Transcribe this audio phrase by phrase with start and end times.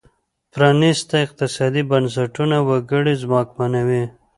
[0.53, 4.03] پرانیستي اقتصادي بنسټونه وګړي ځواکمنوي.